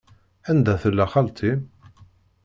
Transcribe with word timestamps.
Anda 0.49 0.73
tella 0.81 1.05
xalti-m? 1.13 1.61